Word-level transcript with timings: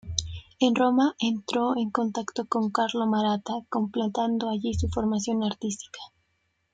En 0.59 0.73
Roma 0.73 1.13
entró 1.19 1.77
en 1.77 1.91
contacto 1.91 2.47
con 2.47 2.71
Carlo 2.71 3.05
Maratta, 3.05 3.53
completando 3.69 4.49
allí 4.49 4.73
su 4.73 4.89
formación 4.89 5.43
artística. 5.43 5.99